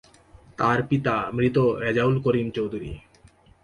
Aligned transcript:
তার 0.57 0.79
পিতা 0.89 1.15
মৃত 1.33 1.57
রেজাউল 1.83 2.15
করিম 2.19 2.47
চৌধুরী। 2.49 2.91